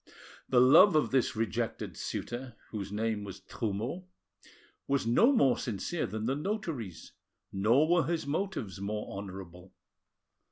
[0.49, 4.07] The love of this rejected suitor, whose name was Trumeau,
[4.87, 7.11] was no more sincere than the notary's,
[7.53, 9.75] nor were his motives more honourable.